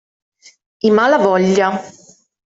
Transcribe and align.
I 0.87 0.89
Malavoglia. 0.95 1.67